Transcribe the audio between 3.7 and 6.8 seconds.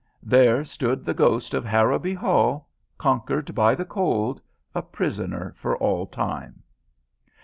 the cold, a prisoner for all time.